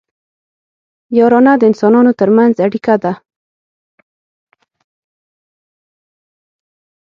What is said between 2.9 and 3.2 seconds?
ده